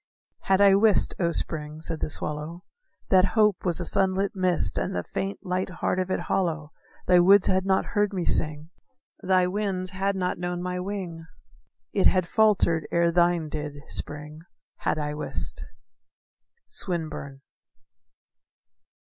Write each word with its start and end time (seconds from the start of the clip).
"Had 0.45 0.61
I 0.61 0.73
wist, 0.73 1.13
O 1.19 1.31
Spring," 1.31 1.79
said 1.79 1.99
the 1.99 2.09
swallow, 2.09 2.63
"That 3.11 3.23
hope 3.37 3.63
was 3.63 3.79
a 3.79 3.85
sunlit 3.85 4.35
mist, 4.35 4.79
And 4.79 4.95
the 4.95 5.03
faint, 5.03 5.37
light 5.45 5.69
heart 5.69 5.99
of 5.99 6.09
it 6.09 6.21
hollow, 6.21 6.71
Thy 7.05 7.19
woods 7.19 7.45
had 7.45 7.67
not 7.67 7.85
heard 7.93 8.11
me 8.11 8.25
sing; 8.25 8.71
Thy 9.21 9.45
winds 9.45 9.91
had 9.91 10.15
not 10.15 10.39
known 10.39 10.59
my 10.63 10.79
wing; 10.79 11.27
It 11.93 12.07
had 12.07 12.27
faltered 12.27 12.87
ere 12.91 13.11
thine 13.11 13.47
did, 13.47 13.75
Spring, 13.89 14.41
Had 14.77 14.97
I 14.97 15.13
wist." 15.13 15.63
_Swinburne. 16.67 17.41